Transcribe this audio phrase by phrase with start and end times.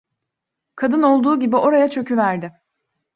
[0.75, 2.61] Kadın olduğu gibi oraya çöküverdi.